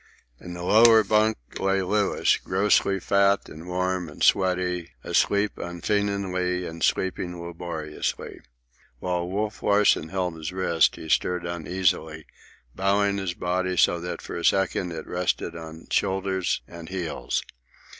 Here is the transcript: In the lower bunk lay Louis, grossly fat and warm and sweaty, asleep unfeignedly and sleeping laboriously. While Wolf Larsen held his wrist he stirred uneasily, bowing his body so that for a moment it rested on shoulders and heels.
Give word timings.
In 0.39 0.55
the 0.55 0.63
lower 0.63 1.03
bunk 1.03 1.37
lay 1.59 1.83
Louis, 1.83 2.37
grossly 2.37 2.99
fat 2.99 3.47
and 3.47 3.67
warm 3.67 4.09
and 4.09 4.23
sweaty, 4.23 4.93
asleep 5.03 5.59
unfeignedly 5.59 6.65
and 6.65 6.81
sleeping 6.81 7.39
laboriously. 7.39 8.39
While 8.97 9.29
Wolf 9.29 9.61
Larsen 9.61 10.09
held 10.09 10.37
his 10.37 10.51
wrist 10.51 10.95
he 10.95 11.07
stirred 11.07 11.45
uneasily, 11.45 12.25
bowing 12.73 13.17
his 13.19 13.35
body 13.35 13.77
so 13.77 13.99
that 13.99 14.23
for 14.23 14.35
a 14.39 14.43
moment 14.51 14.91
it 15.01 15.05
rested 15.05 15.55
on 15.55 15.85
shoulders 15.91 16.63
and 16.67 16.89
heels. 16.89 17.43